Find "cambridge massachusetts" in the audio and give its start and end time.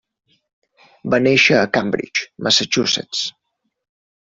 1.77-3.25